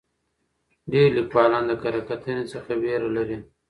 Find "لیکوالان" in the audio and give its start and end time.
1.17-1.63